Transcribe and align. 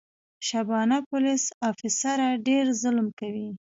شبانه 0.47 0.97
پولیس 1.09 1.43
افیسره 1.69 2.27
ډېر 2.47 2.65
ظلم 2.81 3.07
کوي. 3.19 3.49